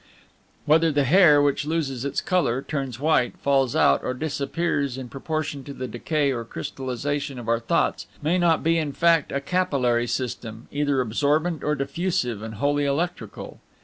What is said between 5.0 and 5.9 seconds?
proportion to the